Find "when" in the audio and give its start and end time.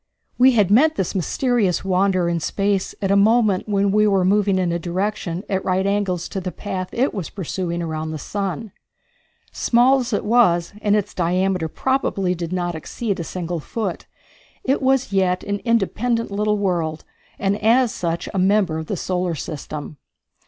3.69-3.91